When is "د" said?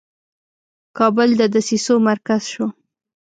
1.39-1.41